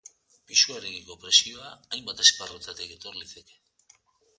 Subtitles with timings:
[0.51, 3.65] Pisuarekiko presioa hainbat esparrutatik etor liteke.